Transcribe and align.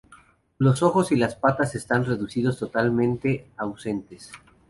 Los 0.57 0.81
ojos 0.81 1.11
y 1.11 1.15
las 1.15 1.35
patas 1.35 1.75
están 1.75 2.05
reducidos 2.05 2.59
o 2.59 2.65
totalmente 2.65 3.45
ausentes. 3.55 4.31